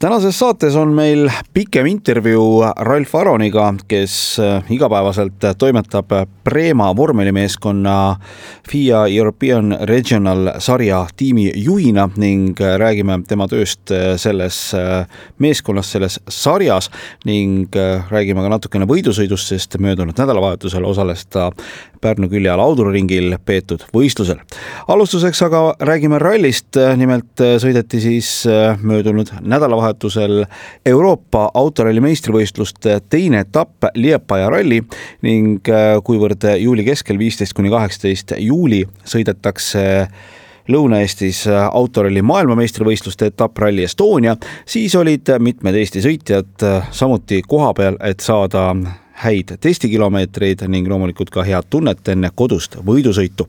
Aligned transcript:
Tänases 0.00 0.38
saates 0.38 0.76
on 0.76 0.94
meil 0.96 1.28
pikem 1.52 1.86
intervjuu 1.86 2.64
Ralf 2.88 3.14
Aroniga, 3.14 3.66
kes 3.88 4.14
äh, 4.40 4.64
igapäevaselt 4.72 5.44
toimetab 5.58 6.12
Prema 6.44 6.96
vormelimeeskonna 6.96 8.16
FIA 8.70 9.02
European 9.06 9.76
Regional 9.82 10.54
sarja 10.58 11.02
tiimi 11.16 11.52
juhina 11.54 12.08
ning 12.16 12.56
räägime 12.56 13.18
tema 13.28 13.48
tööst 13.48 13.92
selles 14.16 14.62
äh, 14.74 15.04
meeskonnas, 15.38 15.92
selles 15.92 16.16
sarjas 16.28 16.88
ning 17.28 17.68
äh, 17.76 18.00
räägime 18.08 18.40
ka 18.46 18.54
natukene 18.56 18.88
võidusõidust, 18.88 19.52
sest 19.52 19.76
möödunud 19.78 20.16
nädalavahetusel 20.16 20.84
osales 20.88 21.26
ta 21.28 21.50
Pärnu 22.00 22.30
külje 22.32 22.48
all 22.48 22.62
Audruringil 22.64 23.34
peetud 23.44 23.84
võistlusel. 23.92 24.40
alustuseks 24.88 25.42
aga 25.44 25.74
räägime 25.84 26.16
rallist, 26.18 26.78
nimelt 26.96 27.44
sõideti 27.60 28.00
siis 28.00 28.30
möödunud 28.80 29.28
nädalavahetusel 29.44 29.89
nädalavahetusel 29.90 30.44
Euroopa 30.86 31.50
autoralli 31.54 32.00
meistrivõistluste 32.00 33.00
teine 33.08 33.40
etapp 33.40 33.84
Liepaja 33.94 34.50
ralli 34.50 34.82
ning 35.22 35.68
äh, 35.68 35.98
kuivõrd 36.04 36.46
juuli 36.58 36.84
keskel, 36.84 37.18
viisteist 37.18 37.52
kuni 37.54 37.70
kaheksateist 37.70 38.34
juuli 38.38 38.84
sõidetakse 39.04 40.08
Lõuna-Eestis 40.70 41.48
autoralli 41.72 42.22
maailmameistrivõistluste 42.22 43.26
etapp 43.32 43.58
Rally 43.58 43.82
Estonia, 43.82 44.36
siis 44.66 44.94
olid 44.94 45.26
mitmed 45.40 45.74
Eesti 45.74 46.02
sõitjad 46.04 46.62
samuti 46.92 47.40
kohapeal, 47.42 47.96
et 48.00 48.20
saada 48.20 48.68
häid 49.24 49.56
testikilomeetreid 49.60 50.62
ning 50.68 50.86
loomulikult 50.88 51.30
ka 51.30 51.42
head 51.42 51.66
tunnet 51.70 52.06
enne 52.08 52.30
kodust 52.34 52.76
võidusõitu 52.86 53.48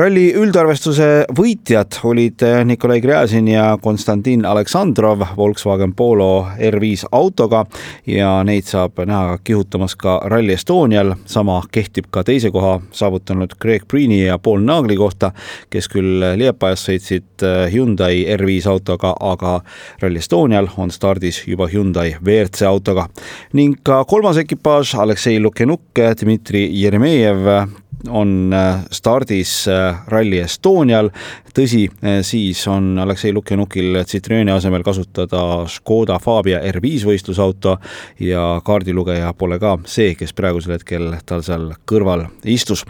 ralli 0.00 0.30
üldarvestuse 0.38 1.06
võitjad 1.36 1.98
olid 2.08 2.40
eh, 2.46 2.62
Nikolai 2.64 3.02
Gräzin 3.04 3.48
ja 3.50 3.74
Konstantin 3.82 4.46
Aleksandrov 4.48 5.24
Volkswagen 5.36 5.92
Polo 5.98 6.46
R5 6.56 7.10
autoga 7.12 7.66
ja 8.08 8.30
neid 8.46 8.64
saab 8.70 9.02
näha 9.04 9.36
kihutamas 9.44 9.96
ka 10.00 10.14
Rally 10.32 10.54
Estonial. 10.56 11.14
sama 11.26 11.58
kehtib 11.72 12.08
ka 12.10 12.22
teise 12.24 12.50
koha 12.50 12.78
saavutanud 12.96 13.52
Greg 13.60 13.84
Preeni 13.88 14.22
ja 14.22 14.38
Paul 14.38 14.64
Naagli 14.64 14.96
kohta, 14.96 15.32
kes 15.70 15.90
küll 15.92 16.24
Liepajas 16.38 16.86
sõitsid 16.88 17.44
eh, 17.44 17.66
Hyundai 17.74 18.24
R5 18.38 18.70
autoga, 18.72 19.12
aga 19.20 19.58
Rally 20.00 20.22
Estonial 20.24 20.70
on 20.76 20.90
stardis 20.90 21.42
juba 21.46 21.68
Hyundai 21.68 22.14
WRC 22.22 22.64
autoga. 22.70 23.08
ning 23.52 23.76
ka 23.84 24.04
kolmas 24.04 24.40
ekipaaž, 24.40 24.94
Aleksei 24.94 25.40
Lukenuk, 25.40 25.92
Dmitri 26.22 26.68
Jeremejev 26.80 27.79
on 28.08 28.52
äh, 28.52 28.80
stardis 28.90 29.68
äh, 29.68 29.96
Rally 30.06 30.38
Estonial. 30.38 31.10
tõsi, 31.54 31.88
äh, 32.04 32.20
siis 32.22 32.62
on 32.70 32.98
Aleksei 32.98 33.32
Lukjanukil 33.32 34.04
Citroeni 34.06 34.52
asemel 34.54 34.84
kasutada 34.86 35.66
Škoda 35.66 36.18
Fabia 36.22 36.60
R5 36.62 37.06
võistlusauto 37.08 37.76
ja 38.22 38.60
kaardilugeja 38.64 39.32
pole 39.34 39.58
ka 39.58 39.76
see, 39.84 40.14
kes 40.14 40.32
praegusel 40.32 40.76
hetkel 40.76 41.16
tal 41.26 41.42
seal 41.42 41.72
kõrval 41.90 42.28
istus. 42.44 42.84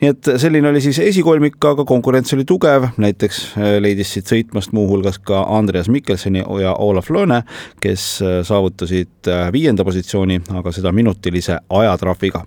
nii 0.00 0.12
et 0.14 0.30
selline 0.38 0.70
oli 0.70 0.80
siis 0.80 1.00
esikolmik, 1.02 1.58
aga 1.64 1.84
konkurents 1.84 2.32
oli 2.36 2.44
tugev, 2.46 2.88
näiteks 2.96 3.42
leidis 3.82 4.14
siit 4.14 4.30
sõitmast 4.30 4.72
muuhulgas 4.72 5.18
ka 5.18 5.42
Andreas 5.58 5.90
Mikkelsoni 5.90 6.44
ja 6.62 6.76
Olav 6.78 7.10
Lööne, 7.10 7.42
kes 7.82 8.06
saavutasid 8.46 9.30
viienda 9.52 9.84
positsiooni, 9.84 10.40
aga 10.54 10.72
seda 10.72 10.92
minutilise 10.92 11.58
ajatrahviga. 11.68 12.46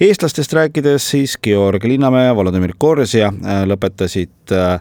eestlastest 0.00 0.52
rääkides 0.52 1.10
siis 1.10 1.36
Georg 1.50 1.82
Linnamäe 1.84 2.28
ja 2.28 2.34
Volodõmõr 2.36 2.76
Korsja 2.78 3.30
äh, 3.32 3.64
lõpetasid 3.66 4.52
äh, 4.54 4.76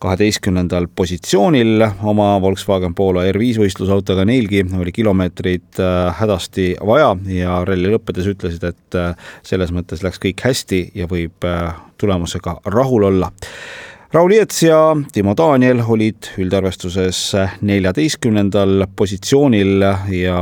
kaheteistkümnendal 0.00 0.86
positsioonil 0.96 1.82
oma 2.08 2.28
Volkswagen 2.40 2.94
Polo 2.96 3.24
R5 3.26 3.58
võistlusautoga, 3.64 4.22
neilgi 4.28 4.62
oli 4.78 4.94
kilomeetreid 4.94 5.80
äh, 5.82 6.12
hädasti 6.20 6.68
vaja 6.86 7.10
ja 7.34 7.58
ralli 7.66 7.90
lõppedes 7.90 8.30
ütlesid, 8.30 8.68
et 8.70 8.98
selles 9.46 9.74
mõttes 9.74 10.04
läks 10.06 10.22
kõik 10.22 10.44
hästi 10.46 10.80
ja 11.00 11.10
võib 11.10 11.46
tulemusega 12.00 12.60
rahul 12.70 13.08
olla. 13.10 13.32
Raul 14.14 14.32
Jeets 14.34 14.62
ja 14.64 14.78
Timo 15.12 15.34
Daniel 15.38 15.82
olid 15.86 16.32
üldarvestuses 16.42 17.20
neljateistkümnendal 17.66 18.86
positsioonil 18.98 19.84
ja 20.14 20.40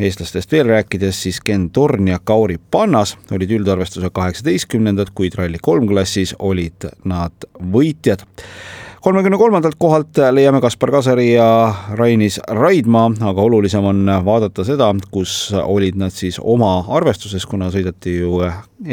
eestlastest 0.00 0.52
veel 0.52 0.66
rääkides, 0.68 1.22
siis 1.22 1.40
Ken 1.40 1.70
Torn 1.70 2.08
ja 2.08 2.18
Kauri 2.24 2.58
Pannas 2.70 3.16
olid 3.30 3.50
üldarvestuse 3.50 4.10
kaheksateistkümnendad, 4.12 5.12
kuid 5.14 5.38
Rally3 5.38 5.88
klassis 5.88 6.34
olid 6.38 6.88
nad 7.04 7.48
võitjad 7.72 8.26
kolmekümne 9.06 9.38
kolmandalt 9.38 9.74
kohalt 9.78 10.18
leiame 10.30 10.60
Kaspar 10.60 10.90
Kasari 10.90 11.28
ja 11.32 11.74
Rainis 11.94 12.40
Raidma, 12.48 13.04
aga 13.20 13.42
olulisem 13.42 13.84
on 13.86 14.00
vaadata 14.24 14.64
seda, 14.66 14.88
kus 15.14 15.52
olid 15.62 15.94
nad 15.94 16.10
siis 16.10 16.40
oma 16.42 16.72
arvestuses, 16.98 17.46
kuna 17.46 17.68
sõideti 17.70 18.16
ju 18.16 18.40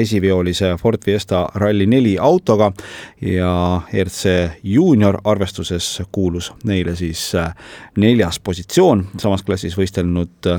esiveolise 0.04 0.76
Ford 0.78 1.02
Fiesta 1.02 1.48
Rally4 1.58 2.14
autoga 2.22 2.70
ja 3.26 3.56
RC 4.04 4.36
juunior 4.76 5.18
arvestuses 5.26 6.04
kuulus 6.12 6.52
neile 6.64 6.94
siis 6.96 7.32
neljas 7.98 8.38
positsioon, 8.38 9.08
samas 9.18 9.42
klassis 9.42 9.74
võistelnud 9.82 10.54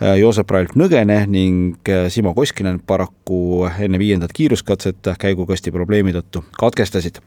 Joosep 0.00 0.50
Ralf 0.50 0.72
Nõgene 0.80 1.18
ning 1.28 1.88
äh, 1.88 2.06
Simo 2.08 2.32
Koskinen 2.36 2.78
paraku 2.86 3.66
enne 3.84 3.98
viiendat 4.00 4.32
kiiruskatset 4.32 5.10
käigukasti 5.20 5.72
probleemi 5.74 6.14
tõttu 6.16 6.42
katkestasid. 6.56 7.20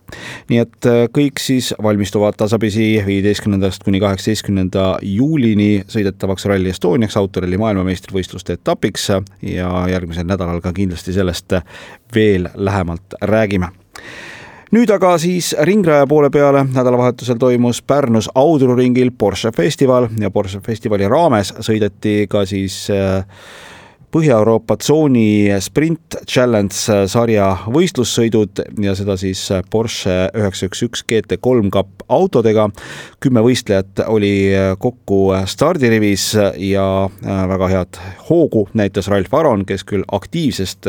nii 0.50 0.62
et 0.64 0.90
äh, 0.90 1.04
kõik 1.14 1.42
siis 1.44 1.74
valmistuvad 1.84 2.38
tasapisi 2.38 3.04
viieteistkümnendast 3.06 3.86
kuni 3.86 4.02
kaheksateistkümnenda 4.02 4.88
juulini 5.06 5.84
sõidetavaks 5.88 6.50
Rally 6.50 6.74
Estoniaks 6.74 7.18
autoralli 7.18 7.62
maailmameistrivõistluste 7.62 8.58
etapiks 8.58 9.10
ja 9.42 9.72
järgmisel 9.94 10.26
nädalal 10.26 10.62
ka 10.62 10.74
kindlasti 10.74 11.14
sellest 11.14 11.60
veel 12.16 12.50
lähemalt 12.56 13.22
räägime 13.22 13.70
nüüd 14.74 14.90
aga 14.90 15.14
siis 15.22 15.52
ringraja 15.68 16.08
poole 16.10 16.32
peale, 16.34 16.64
nädalavahetusel 16.74 17.38
toimus 17.42 17.82
Pärnus 17.86 18.30
Audruringil 18.36 19.12
Porsche 19.18 19.52
festival 19.54 20.08
ja 20.20 20.32
Porsche 20.34 20.64
festivali 20.66 21.08
raames 21.10 21.54
sõideti 21.62 22.24
ka 22.30 22.46
siis 22.50 22.88
äh, 22.94 23.22
Põhja-Euroopa 24.14 24.76
tsooni 24.78 25.50
Sprint 25.58 26.20
Challenge 26.30 26.98
sarja 27.10 27.48
võistlussõidud 27.66 28.60
ja 28.86 28.92
seda 28.94 29.16
siis 29.18 29.42
Porsche 29.74 30.28
üheksa 30.38 30.68
üks 30.70 30.84
üks 30.86 31.02
GT3 31.10 31.72
Cup 31.74 32.04
autodega. 32.14 32.68
kümme 33.20 33.42
võistlejat 33.42 34.04
oli 34.06 34.52
kokku 34.78 35.34
stardirivis 35.50 36.28
ja 36.62 37.10
väga 37.24 37.70
head 37.72 38.00
hoogu 38.30 38.68
näitas 38.74 39.08
Ralf 39.10 39.34
Aron, 39.34 39.66
kes 39.66 39.82
küll 39.84 40.06
aktiivsest 40.12 40.86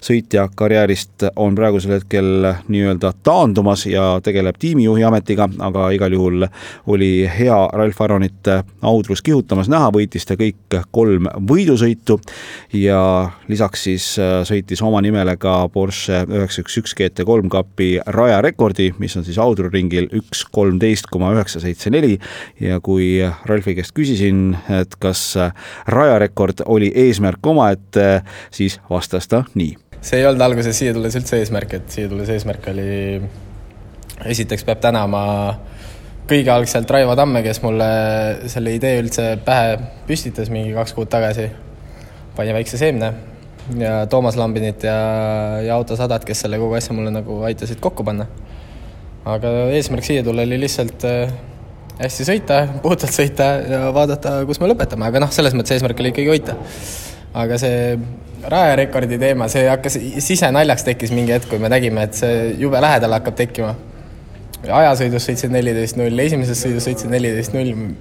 sõitja 0.00 0.46
karjäärist 0.54 1.26
on 1.36 1.58
praegusel 1.58 1.96
hetkel 1.96 2.46
nii-öelda 2.68 3.12
taandumas 3.26 3.86
ja 3.86 4.20
tegeleb 4.22 4.60
tiimijuhi 4.62 5.02
ametiga, 5.04 5.48
aga 5.58 5.90
igal 5.90 6.14
juhul 6.14 6.46
oli 6.86 7.26
hea 7.26 7.58
Ralf 7.72 8.00
Aronit 8.00 8.54
Audrus 8.82 9.22
kihutamas 9.22 9.72
näha, 9.72 9.90
võitis 9.90 10.30
ta 10.30 10.38
kõik 10.38 10.78
kolm 10.92 11.26
võidusõitu 11.50 12.20
ja 12.72 13.30
lisaks 13.48 13.84
siis 13.86 14.06
äh, 14.20 14.40
sõitis 14.48 14.82
oma 14.84 15.00
nimele 15.04 15.34
ka 15.40 15.68
Porsche 15.72 16.22
üheksa 16.28 16.64
üks 16.64 16.78
üks 16.80 16.96
GT3 16.98 17.50
kapi 17.52 17.90
rajarekordi, 18.06 18.92
mis 19.02 19.16
on 19.18 19.26
siis 19.26 19.38
audruringil 19.42 20.08
üks 20.22 20.44
kolmteist 20.52 21.10
koma 21.12 21.32
üheksa 21.36 21.62
seitse 21.62 21.92
neli 21.92 22.18
ja 22.60 22.80
kui 22.84 23.14
Ralfi 23.48 23.76
käest 23.78 23.94
küsisin, 23.96 24.56
et 24.72 24.96
kas 25.02 25.24
äh, 25.40 25.54
rajarekord 25.86 26.64
oli 26.66 26.92
eesmärk 27.06 27.46
omaette, 27.46 28.22
siis 28.54 28.80
vastas 28.90 29.28
ta 29.28 29.44
nii. 29.54 29.76
see 30.02 30.20
ei 30.20 30.26
olnud 30.26 30.42
alguses 30.42 30.78
siia 30.78 30.94
tulles 30.94 31.16
üldse 31.18 31.38
eesmärk, 31.42 31.78
et 31.78 31.90
siia 31.94 32.10
tulles 32.10 32.30
eesmärk 32.32 32.66
oli, 32.72 33.20
esiteks 34.32 34.64
peab 34.66 34.80
tänama 34.82 35.22
kõigealgselt 36.30 36.90
Raivo 36.90 37.16
Tamme, 37.18 37.42
kes 37.44 37.60
mulle 37.64 37.90
selle 38.50 38.76
idee 38.76 39.00
üldse 39.02 39.34
pähe 39.44 39.76
püstitas 40.08 40.50
mingi 40.52 40.74
kaks 40.76 40.94
kuud 40.96 41.10
tagasi 41.12 41.48
pani 42.36 42.54
väikse 42.56 42.80
seemne 42.80 43.12
ja 43.78 44.06
Toomas 44.10 44.36
Lambinit 44.36 44.82
ja, 44.82 44.96
ja 45.62 45.74
Autosadat, 45.74 46.24
kes 46.24 46.44
selle 46.44 46.58
kogu 46.58 46.74
asja 46.78 46.96
mulle 46.96 47.12
nagu 47.14 47.42
aitasid 47.46 47.80
kokku 47.80 48.04
panna. 48.04 48.26
aga 49.24 49.50
eesmärk 49.76 50.04
siia 50.04 50.24
tulla 50.26 50.42
oli 50.42 50.58
lihtsalt 50.60 51.04
äh, 51.06 51.30
hästi 52.00 52.26
sõita, 52.26 52.58
puhtalt 52.84 53.14
sõita 53.14 53.52
ja 53.68 53.84
vaadata, 53.94 54.40
kus 54.48 54.60
me 54.62 54.70
lõpetame, 54.72 55.06
aga 55.08 55.22
noh, 55.22 55.32
selles 55.34 55.54
mõttes 55.56 55.76
eesmärk 55.76 56.02
oli 56.02 56.12
ikkagi 56.14 56.32
võita. 56.32 56.58
aga 57.44 57.58
see 57.60 57.96
rajarekordi 58.52 59.18
teema, 59.22 59.46
see 59.48 59.68
hakkas, 59.70 59.96
sisenaljaks 60.24 60.84
tekkis 60.88 61.14
mingi 61.14 61.36
hetk, 61.36 61.48
kui 61.50 61.62
me 61.62 61.70
nägime, 61.72 62.08
et 62.08 62.18
see 62.18 62.52
jube 62.60 62.80
lähedal 62.82 63.18
hakkab 63.18 63.38
tekkima. 63.38 63.74
ajasõidus 64.62 65.28
sõitsin 65.28 65.54
neliteist 65.54 65.98
null, 66.00 66.26
esimeses 66.26 66.66
sõidus 66.66 66.88
sõitsin 66.88 67.14
neliteist 67.14 67.54
null. 67.54 67.92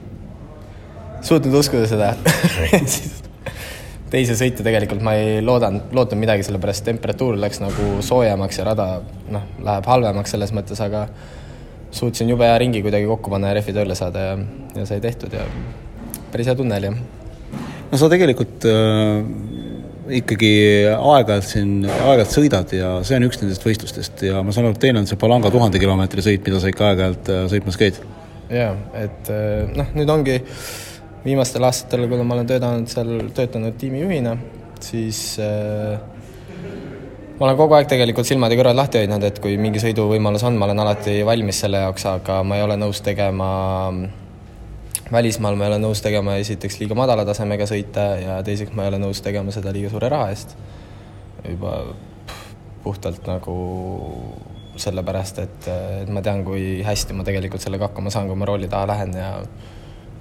suutnud 1.22 1.60
uskuda 1.62 1.86
seda 1.86 2.16
teise 4.12 4.36
sõitu 4.40 4.66
tegelikult 4.66 5.04
ma 5.06 5.16
ei 5.20 5.40
loodanud, 5.44 5.92
lootnud 5.96 6.20
midagi, 6.20 6.44
sellepärast 6.48 6.86
temperatuur 6.88 7.38
läks 7.40 7.62
nagu 7.64 8.02
soojemaks 8.06 8.60
ja 8.60 8.68
rada 8.68 8.88
noh, 9.32 9.46
läheb 9.64 9.88
halvemaks 9.88 10.36
selles 10.36 10.52
mõttes, 10.56 10.82
aga 10.84 11.06
suutsin 11.96 12.30
jube 12.32 12.48
hea 12.48 12.58
ringi 12.62 12.84
kuidagi 12.84 13.08
kokku 13.08 13.32
panna 13.32 13.52
ja 13.52 13.60
rehvi 13.60 13.76
tööle 13.76 13.96
saada 14.00 14.26
ja, 14.26 14.36
ja 14.80 14.86
sai 14.88 15.02
tehtud 15.04 15.34
ja 15.36 15.46
päris 16.32 16.52
hea 16.52 16.58
tunne 16.60 16.78
oli, 16.80 16.92
jah. 16.92 17.64
no 17.92 18.00
sa 18.00 18.12
tegelikult 18.12 18.68
äh, 18.68 19.24
ikkagi 20.22 20.52
aeg-ajalt 20.92 21.48
siin, 21.48 21.74
aeg-ajalt 21.88 22.36
sõidad 22.36 22.76
ja 22.76 22.94
see 23.08 23.20
on 23.20 23.28
üks 23.28 23.40
nendest 23.44 23.68
võistlustest 23.68 24.26
ja 24.28 24.44
ma 24.44 24.56
saan 24.56 24.70
aru, 24.70 24.76
et 24.76 24.84
teil 24.84 25.00
on 25.00 25.08
see 25.08 25.20
Palanga 25.20 25.52
tuhande 25.54 25.80
kilomeetri 25.80 26.24
sõit, 26.26 26.44
mida 26.48 26.60
sa 26.60 26.72
ikka 26.72 26.92
aeg-ajalt 26.92 27.32
äh, 27.32 27.44
sõitmas 27.52 27.80
käid? 27.80 28.00
jaa, 28.52 28.76
et 29.00 29.32
äh, 29.32 29.68
noh, 29.78 29.92
nüüd 29.96 30.12
ongi 30.12 30.42
viimastel 31.26 31.66
aastatel, 31.68 32.08
kuna 32.10 32.26
ma 32.28 32.38
olen 32.38 32.50
töötanud 32.50 32.90
seal, 32.92 33.12
töötanud 33.36 33.78
tiimijuhina, 33.82 34.36
siis 34.82 35.22
äh, 35.42 36.00
ma 37.38 37.50
olen 37.50 37.60
kogu 37.60 37.78
aeg 37.78 37.92
tegelikult 37.92 38.30
silmad 38.30 38.54
ja 38.54 38.60
kõrvad 38.60 38.80
lahti 38.80 39.02
hoidnud, 39.02 39.28
et 39.28 39.40
kui 39.44 39.58
mingi 39.62 39.82
sõiduvõimalus 39.84 40.46
on, 40.50 40.58
ma 40.58 40.70
olen 40.70 40.82
alati 40.86 41.20
valmis 41.28 41.62
selle 41.66 41.84
jaoks, 41.86 42.08
aga 42.10 42.42
ma 42.48 42.58
ei 42.58 42.66
ole 42.66 42.80
nõus 42.82 43.04
tegema 43.06 43.52
välismaal 45.12 45.58
ma 45.60 45.66
ei 45.66 45.74
ole 45.74 45.82
nõus 45.84 46.02
tegema 46.04 46.38
esiteks 46.40 46.80
liiga 46.80 46.96
madala 46.96 47.26
tasemega 47.28 47.68
sõite 47.68 48.06
ja 48.24 48.38
teiseks 48.48 48.72
ma 48.76 48.86
ei 48.86 48.94
ole 48.94 49.02
nõus 49.02 49.20
tegema 49.24 49.52
seda 49.52 49.74
liiga 49.76 49.92
suure 49.92 50.10
raha 50.12 50.30
eest. 50.32 50.56
juba 51.50 51.82
puhtalt 52.84 53.28
nagu 53.28 53.56
sellepärast, 54.82 55.42
et, 55.44 55.68
et 56.04 56.10
ma 56.10 56.24
tean, 56.26 56.46
kui 56.46 56.80
hästi 56.86 57.14
ma 57.14 57.26
tegelikult 57.28 57.62
sellega 57.62 57.90
hakkama 57.90 58.14
saan, 58.14 58.30
kui 58.30 58.40
ma 58.40 58.48
rooli 58.50 58.70
taha 58.72 58.88
lähen 58.94 59.14
ja 59.18 59.32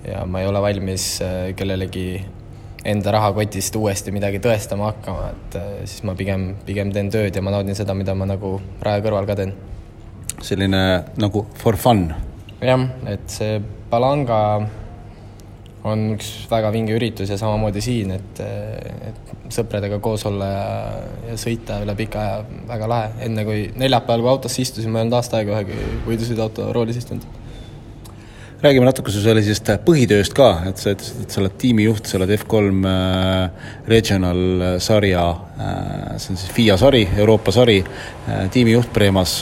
ja 0.07 0.25
ma 0.27 0.41
ei 0.41 0.49
ole 0.49 0.63
valmis 0.63 1.07
kellelegi 1.57 2.07
enda 2.85 3.13
rahakotist 3.13 3.77
uuesti 3.77 4.13
midagi 4.15 4.41
tõestama 4.43 4.91
hakkama, 4.91 5.31
et 5.35 5.57
äh, 5.61 5.71
siis 5.85 6.05
ma 6.09 6.15
pigem, 6.17 6.55
pigem 6.67 6.93
teen 6.95 7.11
tööd 7.13 7.37
ja 7.37 7.43
ma 7.45 7.53
naudin 7.53 7.77
seda, 7.77 7.95
mida 7.97 8.15
ma 8.17 8.29
nagu 8.29 8.57
raja 8.85 9.05
kõrval 9.05 9.29
ka 9.29 9.37
teen. 9.43 9.55
selline 10.41 10.83
nagu 11.21 11.45
for 11.61 11.77
fun? 11.77 12.09
jah, 12.61 12.87
et 13.09 13.27
see 13.29 13.59
Palanga 13.91 14.41
on 15.91 16.03
üks 16.15 16.47
väga 16.51 16.71
vinge 16.73 16.93
üritus 16.95 17.31
ja 17.33 17.39
samamoodi 17.41 17.81
siin, 17.85 18.13
et, 18.13 18.41
et 18.41 19.53
sõpradega 19.53 19.99
koos 20.01 20.25
olla 20.29 20.49
ja, 20.49 20.67
ja 21.31 21.37
sõita 21.41 21.81
üle 21.85 21.97
pika 21.99 22.21
aja, 22.21 22.65
väga 22.69 22.89
lahe. 22.89 23.13
enne 23.27 23.45
kui 23.49 23.63
neljapäeval, 23.81 24.25
kui 24.25 24.33
autosse 24.33 24.63
istusin, 24.63 24.93
ma 24.93 25.01
ei 25.01 25.09
olnud 25.09 25.21
aasta 25.21 25.41
aega 25.41 25.57
ühegi 25.59 25.93
võidusõiduauto 26.09 26.69
roolis 26.77 27.01
istunud 27.01 27.40
räägime 28.63 28.85
natuke 28.85 29.13
su 29.13 29.23
sellisest 29.25 29.71
põhitööst 29.87 30.35
ka, 30.37 30.49
et 30.69 30.81
sa 30.81 30.93
ütlesid, 30.93 31.23
et 31.25 31.33
sa 31.33 31.41
oled 31.41 31.55
tiimijuht, 31.61 32.09
sa 32.09 32.19
oled 32.19 32.33
F3 32.35 32.89
äh, 32.91 33.71
Regional 33.89 34.43
äh, 34.67 34.75
sarja, 34.85 35.23
äh, 35.57 36.19
see 36.21 36.35
on 36.35 36.41
siis 36.41 36.53
FIA 36.53 36.77
sari, 36.81 37.07
Euroopa 37.17 37.55
sari, 37.57 37.79
tiimijuht 38.53 38.93
Preemas. 38.93 39.41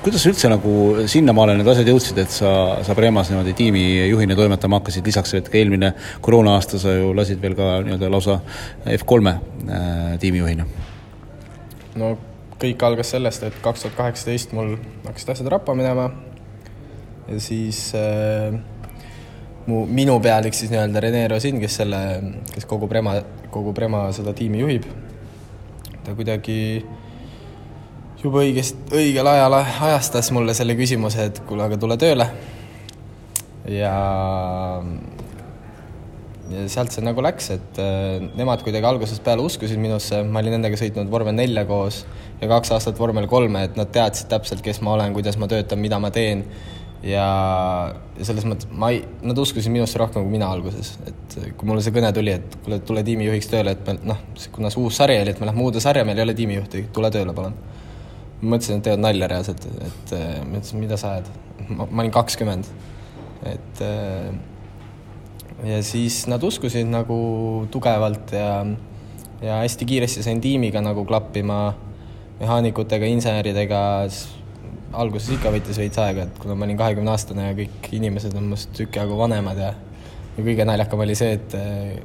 kuidas 0.00 0.24
üldse 0.26 0.48
nagu 0.48 0.72
sinnamaale 1.12 1.58
need 1.58 1.68
asjad 1.68 1.90
jõudsid, 1.92 2.22
et 2.22 2.32
sa, 2.32 2.52
sa 2.86 2.96
Preemas 2.96 3.28
niimoodi 3.28 3.52
tiimijuhina 3.58 4.36
toimetama 4.38 4.80
hakkasid, 4.80 5.04
lisaks, 5.06 5.34
et 5.36 5.52
ka 5.52 5.60
eelmine 5.60 5.92
koroona-aasta 6.24 6.80
sa 6.80 6.96
ju 6.96 7.12
lasid 7.16 7.42
veel 7.42 7.58
ka 7.58 7.68
nii-öelda 7.84 8.10
lausa 8.10 8.38
F3-e 8.96 10.16
tiimijuhina? 10.24 10.64
no 12.00 12.16
kõik 12.60 12.82
algas 12.88 13.12
sellest, 13.12 13.44
et 13.44 13.60
kaks 13.60 13.84
tuhat 13.84 14.00
kaheksateist 14.00 14.56
mul 14.56 14.78
hakkasid 15.04 15.36
asjad 15.36 15.52
rappa 15.52 15.76
minema 15.76 16.08
ja 17.28 17.40
siis 17.40 17.90
äh, 17.98 18.54
mu, 19.66 19.84
minu 19.86 20.16
pealik 20.22 20.56
siis 20.56 20.72
nii-öelda 20.72 21.02
Rene 21.04 21.26
Rosin, 21.30 21.60
kes 21.62 21.80
selle, 21.82 22.00
kes 22.54 22.66
kogu 22.70 22.88
Prema, 22.90 23.18
kogu 23.52 23.74
Prema 23.76 24.06
seda 24.16 24.34
tiimi 24.36 24.62
juhib. 24.62 24.88
ta 26.04 26.14
kuidagi 26.16 26.58
juba 28.20 28.42
õigest, 28.44 28.90
õigel 28.96 29.28
ajal 29.28 29.58
ajastas 29.60 30.30
mulle 30.36 30.54
selle 30.56 30.76
küsimuse, 30.78 31.30
et 31.30 31.42
kuule, 31.48 31.66
aga 31.68 31.78
tule 31.80 31.96
tööle. 32.00 32.26
ja, 33.70 33.94
ja 36.50 36.66
sealt 36.72 36.94
see 36.94 37.04
nagu 37.04 37.22
läks, 37.24 37.52
et 37.56 37.80
äh, 37.82 38.24
nemad 38.38 38.64
kuidagi 38.66 38.88
algusest 38.88 39.24
peale 39.26 39.44
uskusid 39.46 39.80
minusse, 39.80 40.24
ma 40.24 40.42
olin 40.42 40.58
nendega 40.58 40.80
sõitnud 40.80 41.12
vormel 41.12 41.36
nelja 41.36 41.66
koos 41.68 42.04
ja 42.40 42.48
kaks 42.50 42.72
aastat 42.76 42.98
vormel 42.98 43.28
kolme, 43.30 43.66
et 43.68 43.76
nad 43.78 43.92
teadsid 43.92 44.30
täpselt, 44.32 44.64
kes 44.64 44.80
ma 44.84 44.96
olen, 44.96 45.14
kuidas 45.16 45.36
ma 45.40 45.48
töötan, 45.50 45.80
mida 45.82 46.00
ma 46.02 46.10
teen 46.14 46.46
ja, 47.06 47.26
ja 48.18 48.26
selles 48.28 48.46
mõttes 48.48 48.68
ma 48.70 48.90
ei, 48.92 49.02
nad 49.24 49.38
uskusid 49.40 49.72
minusse 49.72 49.98
rohkem 50.00 50.26
kui 50.26 50.34
mina 50.34 50.50
alguses, 50.52 50.92
et 51.08 51.38
kui 51.58 51.68
mulle 51.68 51.84
see 51.84 51.94
kõne 51.94 52.12
tuli, 52.16 52.34
et 52.36 52.56
kuule, 52.64 52.80
tule 52.86 53.04
tiimijuhiks 53.06 53.50
tööle, 53.52 53.74
et 53.76 53.88
me 53.88 53.96
noh, 54.12 54.20
kuna 54.54 54.72
see 54.72 54.82
uus 54.82 55.00
sari 55.00 55.18
oli, 55.22 55.34
et 55.34 55.40
me 55.40 55.48
lähme 55.48 55.64
uude 55.64 55.82
sarja, 55.82 56.04
meil 56.08 56.20
ei 56.20 56.28
ole 56.28 56.36
tiimijuhti, 56.38 56.86
tule 56.96 57.12
tööle, 57.14 57.34
palun. 57.36 57.56
mõtlesin, 58.40 58.80
et 58.80 58.86
teevad 58.88 59.04
nalja 59.04 59.28
reaalselt, 59.32 59.66
et 59.88 60.14
ma 60.44 60.60
ütlesin, 60.60 60.80
mida 60.80 61.00
sa 61.00 61.16
ajad. 61.16 61.32
ma 61.70 61.86
olin 62.02 62.12
kakskümmend, 62.14 62.70
et 63.48 63.84
ja 65.64 65.82
siis 65.84 66.24
nad 66.30 66.42
uskusid 66.42 66.88
nagu 66.88 67.20
tugevalt 67.72 68.32
ja, 68.32 68.64
ja 69.44 69.60
hästi 69.60 69.88
kiiresti 69.88 70.24
sain 70.24 70.40
tiimiga 70.40 70.80
nagu 70.84 71.04
klappima, 71.08 71.74
mehaanikutega, 72.40 73.08
inseneridega 73.12 73.80
alguses 74.92 75.30
ikka 75.36 75.52
võttis 75.54 75.78
veits 75.78 76.00
aega, 76.02 76.26
et 76.26 76.40
kuna 76.42 76.56
ma 76.58 76.66
olin 76.66 76.78
kahekümne 76.80 77.12
aastane 77.12 77.50
ja 77.50 77.56
kõik 77.58 77.92
inimesed 77.94 78.34
on 78.34 78.48
minust 78.48 78.72
tükk 78.76 78.98
jagu 78.98 79.18
vanemad 79.18 79.60
ja 79.60 79.70
ja 80.36 80.44
kõige 80.44 80.66
naljakam 80.66 81.02
oli 81.04 81.16
see, 81.18 81.34
et 81.36 81.56
eh, 81.58 81.96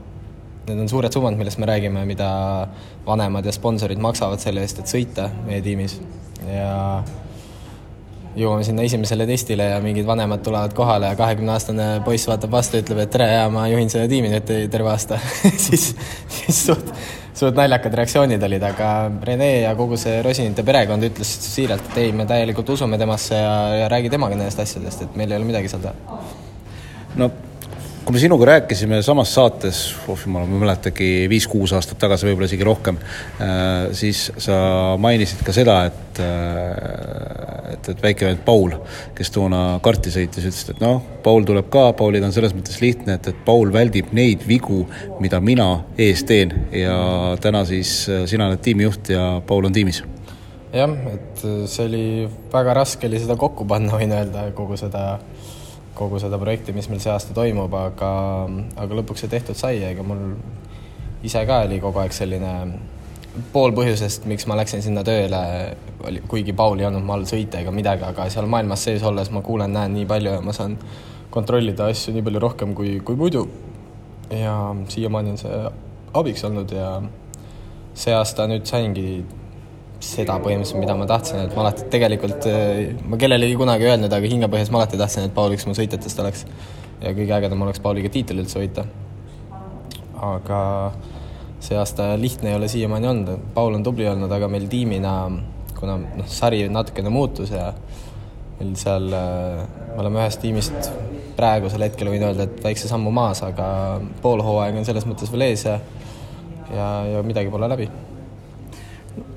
need 0.65 0.81
on 0.81 0.89
suured 0.89 1.13
summad, 1.13 1.37
millest 1.39 1.59
me 1.61 1.69
räägime, 1.69 2.05
mida 2.09 2.29
vanemad 3.05 3.45
ja 3.45 3.53
sponsorid 3.55 4.01
maksavad 4.01 4.41
selle 4.41 4.65
eest, 4.65 4.81
et 4.81 4.91
sõita 4.91 5.29
meie 5.45 5.61
tiimis. 5.65 5.99
Ja 6.49 7.03
jõuame 8.35 8.65
sinna 8.67 8.83
esimesele 8.83 9.27
testile 9.29 9.69
ja 9.69 9.77
mingid 9.83 10.07
vanemad 10.09 10.41
tulevad 10.43 10.73
kohale 10.75 11.13
ja 11.13 11.19
kahekümne-aastane 11.19 12.01
poiss 12.05 12.27
vaatab 12.27 12.57
vastu, 12.57 12.81
ütleb, 12.81 13.03
et 13.05 13.13
tere, 13.13 13.29
jaa, 13.37 13.45
ma 13.53 13.67
juhin 13.71 13.93
seda 13.93 14.09
tiimi 14.11 14.33
nüüd 14.33 14.49
terve 14.73 14.91
aasta. 14.91 15.21
Siis, 15.67 15.93
siis 16.41 16.65
suht 16.65 16.91
suht 17.35 17.57
naljakad 17.57 17.95
reaktsioonid 17.99 18.43
olid, 18.47 18.63
aga 18.63 18.91
Rene 19.27 19.49
ja 19.65 19.73
kogu 19.77 19.99
see 19.99 20.21
Rosinite 20.25 20.63
perekond 20.67 21.03
ütles 21.09 21.33
siiralt, 21.45 21.91
et 21.91 22.04
ei, 22.06 22.13
me 22.15 22.27
täielikult 22.30 22.75
usume 22.77 22.99
temasse 23.01 23.39
ja, 23.39 23.57
ja 23.81 23.89
räägi 23.92 24.13
temaga 24.13 24.37
nendest 24.39 24.61
asjadest, 24.63 25.07
et 25.07 25.19
meil 25.19 25.31
ei 25.33 25.39
ole 25.39 25.49
midagi 25.49 25.71
seal 25.71 25.83
teha. 25.83 26.21
no 27.19 27.31
kui 28.06 28.13
me 28.13 28.21
sinuga 28.21 28.45
rääkisime 28.45 28.99
samas 29.01 29.31
saates, 29.33 29.80
oh 30.07 30.19
jumal, 30.21 30.44
ma 30.45 30.59
ei 30.59 30.61
mäletagi, 30.61 31.07
viis-kuus 31.30 31.73
aastat 31.73 31.97
tagasi, 32.04 32.27
võib-olla 32.30 32.45
isegi 32.45 32.68
rohkem, 32.68 32.99
äh, 33.42 33.87
siis 33.97 34.27
sa 34.37 34.57
mainisid 35.01 35.42
ka 35.45 35.56
seda, 35.56 35.80
et, 35.89 36.21
äh, 36.21 37.44
et, 37.75 37.89
et 37.94 38.01
väike 38.03 38.27
vend 38.27 38.41
Paul, 38.47 38.73
kes 39.17 39.31
toona 39.35 39.61
karti 39.85 40.13
sõitis, 40.13 40.47
ütles, 40.47 40.63
et 40.73 40.81
noh, 40.83 40.99
Paul 41.25 41.47
tuleb 41.47 41.69
ka, 41.73 41.87
Pauliga 41.97 42.27
on 42.27 42.35
selles 42.35 42.55
mõttes 42.57 42.81
lihtne, 42.83 43.19
et, 43.19 43.29
et 43.31 43.45
Paul 43.47 43.73
väldib 43.75 44.11
neid 44.15 44.45
vigu, 44.47 44.83
mida 45.23 45.41
mina 45.44 45.69
ees 46.01 46.25
teen. 46.27 46.53
Ja 46.75 46.97
täna 47.41 47.65
siis 47.69 48.03
äh, 48.09 48.25
sina 48.29 48.49
oled 48.49 48.63
tiimijuht 48.65 49.13
ja 49.13 49.29
Paul 49.47 49.69
on 49.69 49.75
tiimis. 49.75 50.03
Jah, 50.75 50.91
et 51.13 51.44
see 51.71 51.85
oli 51.85 52.05
väga 52.51 52.73
raske 52.75 53.07
oli 53.07 53.21
seda 53.21 53.37
kokku 53.39 53.67
panna, 53.69 53.95
võin 53.99 54.15
öelda, 54.15 54.49
kogu 54.57 54.79
seda 54.79 55.05
kogu 55.95 56.19
seda 56.19 56.35
projekti, 56.35 56.73
mis 56.75 56.89
meil 56.91 56.99
see 56.99 57.11
aasta 57.13 57.31
toimub, 57.35 57.71
aga, 57.79 58.09
aga 58.83 58.97
lõpuks 58.99 59.23
see 59.23 59.31
tehtud 59.31 59.55
sai, 59.55 59.79
ega 59.87 60.03
mul 60.03 60.33
ise 61.25 61.41
ka 61.47 61.61
oli 61.65 61.79
kogu 61.83 62.01
aeg 62.03 62.13
selline 62.15 62.51
pool 63.54 63.73
põhjusest, 63.75 64.25
miks 64.30 64.47
ma 64.49 64.57
läksin 64.59 64.83
sinna 64.83 65.04
tööle, 65.06 65.42
oli, 66.07 66.21
kuigi 66.30 66.54
Paul 66.56 66.80
ei 66.80 66.87
olnud 66.87 67.06
mu 67.06 67.15
all 67.15 67.25
sõita 67.30 67.61
ega 67.61 67.73
midagi, 67.75 68.06
aga 68.07 68.27
seal 68.31 68.47
maailmas 68.51 68.85
sees 68.87 69.04
olles 69.06 69.31
ma 69.35 69.44
kuulen, 69.45 69.73
näen 69.75 69.94
nii 69.95 70.07
palju 70.09 70.35
ja 70.37 70.44
ma 70.45 70.56
saan 70.56 70.77
kontrollida 71.33 71.89
asju 71.92 72.13
nii 72.15 72.25
palju 72.25 72.42
rohkem 72.44 72.75
kui, 72.77 72.99
kui 73.06 73.19
muidu. 73.19 73.47
ja 74.30 74.54
siiamaani 74.89 75.35
on 75.35 75.37
see 75.37 75.57
abiks 76.18 76.44
olnud 76.47 76.71
ja 76.73 76.89
see 77.94 78.13
aasta 78.15 78.47
nüüd 78.49 78.65
saingi 78.68 79.09
seda 80.06 80.37
põhimõtteliselt, 80.44 80.81
mida 80.81 80.95
ma 80.97 81.07
tahtsin, 81.09 81.42
et 81.45 81.54
ma 81.56 81.63
alati 81.65 81.87
tegelikult, 81.92 82.47
ma 83.09 83.19
kellelegi 83.19 83.57
kunagi 83.59 83.87
öelnud, 83.89 84.13
aga 84.13 84.31
hingepõhjas 84.31 84.71
ma 84.73 84.81
alati 84.81 84.99
tahtsin, 84.99 85.27
et 85.27 85.35
Paul 85.35 85.56
üks 85.56 85.65
mu 85.69 85.75
sõitjatest 85.77 86.21
oleks. 86.23 86.45
ja 87.01 87.11
kõige 87.15 87.35
ägedam 87.37 87.61
oleks 87.61 87.81
Pauliga 87.83 88.09
tiitel 88.09 88.42
üldse 88.44 88.59
võita. 88.59 88.85
aga 90.25 90.59
see 91.66 91.78
aasta 91.80 92.14
lihtne 92.22 92.52
ei 92.52 92.60
ole 92.60 92.69
siiamaani 92.72 93.12
olnud, 93.12 93.45
Paul 93.54 93.78
on 93.80 93.84
tubli 93.84 94.07
olnud, 94.10 94.31
aga 94.31 94.50
meil 94.52 94.68
tiimina, 94.72 95.16
kuna 95.80 95.98
noh, 96.04 96.30
sari 96.30 96.66
natukene 96.69 97.12
muutus 97.14 97.54
ja 97.56 97.72
meil 98.60 98.76
seal, 98.80 99.10
äh, 99.12 99.66
me 99.92 100.02
oleme 100.04 100.22
ühest 100.22 100.44
tiimist 100.44 100.92
praegusel 101.36 101.84
hetkel 101.88 102.10
võin 102.14 102.24
öelda, 102.30 102.48
et 102.48 102.62
väikse 102.64 102.88
sammu 102.88 103.12
maas, 103.12 103.42
aga 103.44 103.68
pool 104.24 104.44
hooaega 104.45 104.80
on 104.80 104.88
selles 104.88 105.07
mõttes 105.10 105.31
veel 105.34 105.50
ees 105.50 105.66
ja 105.68 105.80
ja, 106.74 106.90
ja 107.16 107.24
midagi 107.26 107.52
pole 107.54 107.69
läbi. 107.69 107.88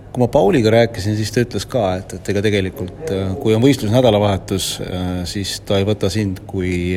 Kui 0.09 0.23
ma 0.23 0.29
Pauliga 0.33 0.73
rääkisin, 0.73 1.17
siis 1.19 1.31
ta 1.35 1.43
ütles 1.45 1.67
ka, 1.69 1.85
et, 2.01 2.15
et 2.17 2.31
ega 2.33 2.43
tegelikult 2.45 3.13
kui 3.43 3.55
on 3.55 3.63
võistlus 3.63 3.93
nädalavahetus, 3.93 4.71
siis 5.29 5.59
ta 5.69 5.79
ei 5.79 5.87
võta 5.89 6.11
sind 6.13 6.43
kui 6.49 6.97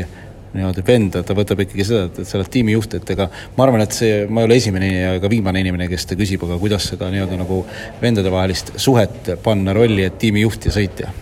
niimoodi 0.53 0.83
venda, 0.87 1.21
ta 1.23 1.35
võtab 1.37 1.63
ikkagi 1.63 1.85
seda, 1.87 2.07
et, 2.09 2.21
et 2.23 2.27
sa 2.27 2.37
oled 2.39 2.49
tiimijuht, 2.51 2.95
et 2.97 3.11
ega 3.13 3.27
ma 3.55 3.65
arvan, 3.65 3.83
et 3.85 3.95
see, 3.95 4.25
ma 4.27 4.43
ei 4.43 4.49
ole 4.49 4.57
esimene 4.59 4.89
ja 4.91 5.11
ka 5.23 5.31
viimane 5.31 5.61
inimene, 5.63 5.87
kes 5.91 6.09
ta 6.09 6.17
küsib, 6.19 6.43
aga 6.47 6.57
kuidas 6.61 6.89
seda 6.91 7.11
nii-öelda 7.13 7.39
nagu 7.39 7.61
vendadevahelist 8.01 8.73
suhet 8.81 9.33
panna 9.43 9.75
rolli, 9.77 10.03
et 10.07 10.19
tiimijuht 10.21 10.67
ja 10.67 10.75
sõitja? 10.75 11.13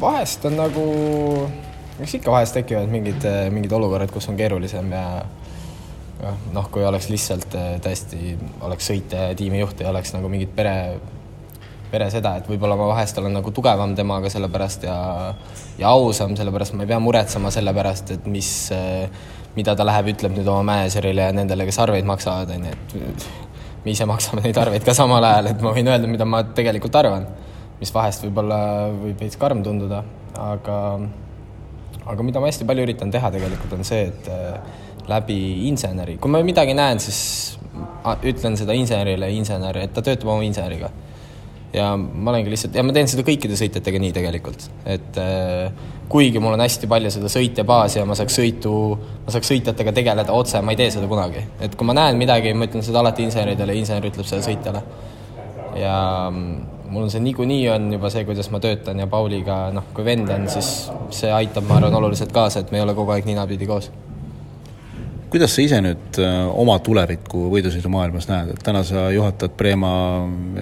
vahest 0.00 0.46
on 0.48 0.56
nagu, 0.56 0.84
eks 2.00 2.16
ikka 2.16 2.32
vahest 2.32 2.56
tekivad 2.56 2.88
mingid, 2.88 3.26
mingid 3.52 3.72
olukorrad, 3.76 4.08
kus 4.14 4.30
on 4.32 4.38
keerulisem 4.38 4.88
ja 4.94 5.04
noh, 6.54 6.68
kui 6.72 6.84
oleks 6.86 7.10
lihtsalt 7.12 7.56
tõesti, 7.84 8.36
oleks 8.64 8.88
sõitja 8.88 9.30
ja 9.30 9.36
tiimijuht, 9.36 9.80
ei 9.82 9.90
oleks 9.90 10.14
nagu 10.16 10.30
mingit 10.32 10.52
pere 10.56 10.74
pere 11.90 12.06
seda, 12.12 12.36
et 12.40 12.48
võib-olla 12.48 12.76
ma 12.78 12.88
vahest 12.92 13.18
olen 13.20 13.34
nagu 13.36 13.52
tugevam 13.54 13.94
temaga 13.98 14.30
sellepärast 14.32 14.86
ja 14.86 14.96
ja 15.80 15.92
ausam, 15.92 16.36
sellepärast 16.38 16.76
ma 16.76 16.84
ei 16.84 16.90
pea 16.90 17.00
muretsema 17.02 17.52
selle 17.54 17.74
pärast, 17.76 18.14
et 18.16 18.26
mis, 18.30 18.50
mida 19.56 19.76
ta 19.76 19.86
läheb, 19.86 20.12
ütleb 20.14 20.36
nüüd 20.36 20.48
oma 20.50 20.64
manager'ile 20.72 21.30
ja 21.30 21.36
nendele, 21.36 21.66
kes 21.68 21.80
arveid 21.82 22.08
maksavad, 22.08 22.52
on 22.56 22.68
ju, 22.68 22.74
et 23.10 23.28
me 23.84 23.94
ise 23.94 24.06
maksame 24.08 24.44
neid 24.44 24.58
arveid 24.60 24.84
ka 24.86 24.94
samal 24.96 25.24
ajal, 25.24 25.50
et 25.54 25.64
ma 25.64 25.72
võin 25.76 25.88
öelda, 25.90 26.10
mida 26.10 26.28
ma 26.28 26.42
tegelikult 26.56 27.00
arvan. 27.00 27.26
mis 27.80 27.94
vahest 27.94 28.26
võib-olla 28.26 28.60
võib 28.92 29.22
veits 29.24 29.38
karm 29.40 29.62
tunduda, 29.64 30.02
aga 30.36 30.76
aga 32.10 32.24
mida 32.26 32.40
ma 32.42 32.50
hästi 32.50 32.66
palju 32.68 32.84
üritan 32.84 33.12
teha 33.12 33.30
tegelikult, 33.32 33.72
on 33.78 33.86
see, 33.88 34.10
et 34.10 35.08
läbi 35.08 35.38
inseneri, 35.68 36.18
kui 36.20 36.30
ma 36.30 36.42
midagi 36.44 36.74
näen, 36.76 37.00
siis 37.00 37.56
ütlen 38.28 38.58
seda 38.60 38.76
insenerile, 38.76 39.30
insener, 39.32 39.78
et 39.80 39.94
ta 39.96 40.04
töötab 40.04 40.28
oma 40.34 40.44
inseneriga 40.44 40.90
ja 41.74 41.92
ma 41.96 42.32
olengi 42.32 42.50
lihtsalt, 42.50 42.74
ja 42.74 42.84
ma 42.86 42.94
teen 42.94 43.08
seda 43.10 43.24
kõikide 43.26 43.56
sõitjatega 43.58 44.00
nii 44.02 44.14
tegelikult, 44.14 44.66
et 44.90 45.20
äh, 45.22 45.70
kuigi 46.10 46.42
mul 46.42 46.56
on 46.56 46.64
hästi 46.64 46.90
palju 46.90 47.12
seda 47.14 47.30
sõitjabaasi 47.30 48.00
ja 48.00 48.08
ma 48.08 48.16
saaks 48.18 48.40
sõitu, 48.40 48.74
ma 49.26 49.34
saaks 49.34 49.52
sõitjatega 49.52 49.94
tegeleda 49.94 50.34
otse, 50.34 50.62
ma 50.64 50.74
ei 50.74 50.80
tee 50.80 50.90
seda 50.96 51.06
kunagi. 51.10 51.44
et 51.62 51.76
kui 51.78 51.86
ma 51.86 51.96
näen 51.96 52.18
midagi, 52.18 52.54
ma 52.54 52.66
ütlen 52.66 52.84
seda 52.86 53.02
alati 53.04 53.26
inseneridele, 53.28 53.78
insener 53.78 54.10
ütleb 54.10 54.26
seda 54.26 54.42
sõitjale. 54.48 54.82
ja 55.78 55.96
mm, 56.32 56.90
mul 56.90 57.06
on 57.06 57.14
see 57.14 57.22
niikuinii 57.22 57.64
on 57.76 57.90
juba 57.94 58.10
see, 58.10 58.26
kuidas 58.26 58.50
ma 58.50 58.60
töötan 58.62 58.98
ja 58.98 59.06
Pauliga, 59.06 59.68
noh, 59.74 59.92
kui 59.94 60.04
vend 60.04 60.30
on, 60.34 60.50
siis 60.50 60.90
see 61.14 61.30
aitab, 61.30 61.68
ma 61.70 61.78
arvan, 61.78 61.94
oluliselt 62.02 62.34
kaasa, 62.34 62.64
et 62.64 62.74
me 62.74 62.80
ei 62.80 62.88
ole 62.88 62.98
kogu 62.98 63.14
aeg 63.14 63.30
ninapidi 63.30 63.70
koos 63.70 63.92
kuidas 65.30 65.54
sa 65.54 65.62
ise 65.62 65.78
nüüd 65.84 66.18
äh, 66.22 66.34
oma 66.58 66.76
tulevikku 66.84 67.46
võidusõidumaailmas 67.52 68.28
näed, 68.30 68.52
et 68.54 68.64
täna 68.66 68.82
sa 68.86 69.08
juhatad 69.14 69.54
Prema 69.58 69.92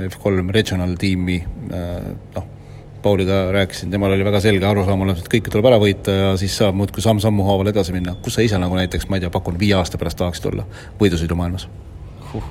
F3 0.09 0.53
regional 0.55 0.95
tiimi, 1.01 1.41
äh, 1.73 1.97
noh, 2.37 2.55
Pauliga 3.03 3.45
rääkisin, 3.55 3.93
temal 3.95 4.11
oli 4.11 4.25
väga 4.27 4.41
selge 4.43 4.67
arusaam 4.67 5.05
olemas, 5.05 5.23
et 5.23 5.31
kõike 5.31 5.53
tuleb 5.55 5.69
ära 5.71 5.79
võita 5.79 6.15
ja 6.15 6.31
siis 6.41 6.57
saab 6.59 6.75
muudkui 6.81 7.03
samm-sammu 7.05 7.47
haaval 7.47 7.71
edasi 7.71 7.95
minna. 7.95 8.17
kus 8.23 8.35
sa 8.35 8.43
ise 8.43 8.59
nagu 8.59 8.75
näiteks, 8.75 9.07
ma 9.09 9.17
ei 9.17 9.23
tea, 9.23 9.31
pakun 9.31 9.59
viie 9.61 9.77
aasta 9.79 10.01
pärast 10.01 10.19
tahaksid 10.19 10.49
olla 10.51 10.67
võidusõidumaailmas 10.99 11.69
huh.? 12.33 12.49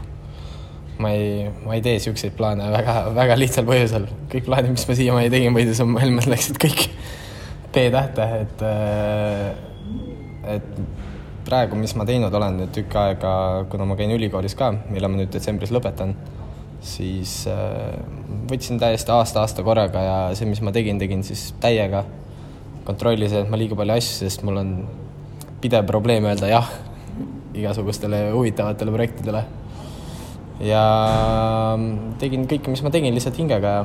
ma 1.03 1.11
ei, 1.13 1.49
ma 1.65 1.75
ei 1.75 1.83
tee 1.83 1.97
niisuguseid 1.97 2.33
plaane 2.39 2.71
väga, 2.73 2.95
väga 3.15 3.37
lihtsal 3.37 3.67
põhjusel. 3.67 4.07
kõik 4.31 4.47
plaanid, 4.47 4.71
mis 4.73 4.87
ma 4.87 4.95
siiamaani 5.01 5.33
tegin 5.35 5.57
võidusõidumaailmas, 5.59 6.29
läksid 6.31 6.61
kõik 6.63 6.87
P-tähte, 7.75 8.29
et 8.41 8.63
äh, 8.65 9.51
et 10.55 10.79
praegu, 11.47 11.79
mis 11.79 11.95
ma 11.95 12.05
teinud 12.07 12.33
olen 12.33 12.61
nüüd 12.61 12.73
tükk 12.75 12.95
aega, 12.99 13.33
kuna 13.71 13.87
ma 13.87 13.95
käin 13.99 14.11
ülikoolis 14.15 14.55
ka, 14.59 14.73
mille 14.91 15.09
ma 15.09 15.19
nüüd 15.19 15.31
detsembris 15.33 15.71
lõpetan, 15.75 16.13
siis 16.83 17.39
äh, 17.51 17.95
võtsin 18.49 18.79
täiesti 18.81 19.13
aasta-aasta 19.15 19.63
korraga 19.65 20.03
ja 20.03 20.17
see, 20.37 20.49
mis 20.49 20.61
ma 20.65 20.73
tegin, 20.75 20.99
tegin 21.01 21.23
siis 21.27 21.49
täiega. 21.63 22.05
kontrollisin, 22.87 23.43
et 23.43 23.49
ma 23.51 23.57
liiga 23.59 23.75
palju 23.75 23.97
asju, 23.97 24.13
sest 24.21 24.43
mul 24.47 24.61
on 24.61 24.69
pidev 25.59 25.83
probleem 25.89 26.23
öelda 26.29 26.47
jah 26.47 26.69
igasugustele 27.57 28.29
huvitavatele 28.31 28.91
projektidele. 28.93 29.43
ja 30.63 30.83
tegin 32.17 32.47
kõike, 32.49 32.71
mis 32.73 32.81
ma 32.81 32.89
tegin, 32.93 33.13
lihtsalt 33.13 33.37
hingega 33.37 33.73
ja, 33.75 33.81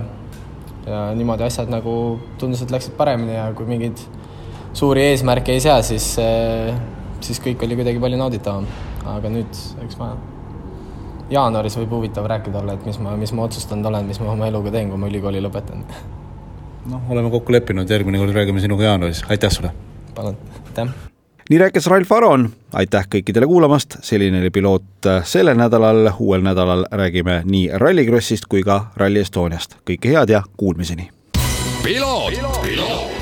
ja 0.87 1.01
niimoodi 1.17 1.45
asjad 1.45 1.69
nagu 1.73 1.95
tundus, 2.41 2.63
et 2.65 2.73
läksid 2.73 2.95
paremini 2.97 3.35
ja 3.35 3.51
kui 3.57 3.69
mingeid 3.69 4.01
suuri 4.73 5.05
eesmärke 5.11 5.53
ei 5.53 5.61
sea, 5.61 5.83
siis 5.85 6.15
äh, 6.23 6.73
siis 7.27 7.41
kõik 7.43 7.63
oli 7.67 7.79
kuidagi 7.79 8.01
palju 8.03 8.19
nauditavam. 8.21 8.67
aga 9.07 9.31
nüüd, 9.33 9.61
eks 9.85 9.99
ma 10.01 10.15
jaanuaris 11.33 11.77
võib 11.81 11.95
huvitav 11.97 12.27
rääkida 12.31 12.61
olla, 12.61 12.77
et 12.77 12.87
mis 12.87 12.99
ma, 13.03 13.15
mis 13.17 13.33
ma 13.37 13.47
otsustanud 13.47 13.87
olen, 13.91 14.09
mis 14.09 14.21
ma 14.21 14.33
oma 14.33 14.49
eluga 14.51 14.73
teen, 14.75 14.91
kui 14.91 15.01
ma 15.01 15.09
ülikooli 15.11 15.43
lõpetan. 15.45 15.87
noh, 16.91 17.09
oleme 17.11 17.31
kokku 17.31 17.53
leppinud, 17.53 17.91
järgmine 17.91 18.21
kord 18.21 18.37
räägime 18.37 18.61
sinuga 18.61 18.91
jaanuaris, 18.91 19.25
aitäh 19.29 19.51
sulle! 19.51 19.73
palun, 20.15 20.37
aitäh! 20.67 20.93
nii 21.51 21.59
rääkis 21.59 21.87
Ralf 21.91 22.13
Aron, 22.13 22.51
aitäh 22.73 23.09
kõikidele 23.17 23.47
kuulamast, 23.47 23.99
selline 24.03 24.41
oli 24.41 24.51
piloot 24.51 25.11
sellel 25.25 25.59
nädalal, 25.59 26.13
uuel 26.19 26.45
nädalal 26.45 26.87
räägime 26.91 27.43
nii 27.45 27.71
Rallycrossist 27.75 28.47
kui 28.49 28.63
ka 28.67 28.87
Rally 28.97 29.25
Estoniast. 29.25 29.79
kõike 29.89 30.15
head 30.15 30.37
ja 30.37 30.45
kuulmiseni! 30.57 31.11
piloot, 31.83 32.39
piloot 32.63 33.22